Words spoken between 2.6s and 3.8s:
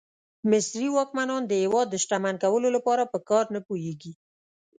لپاره په کار نه